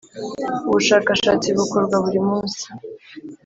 [0.67, 2.65] Ubushakashatsi bukorwa burimunsi.